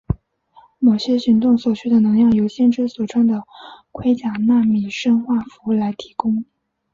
[0.79, 3.43] 某些行动所需的能量由先知所穿的
[3.91, 6.43] 盔甲纳米生化服来提供。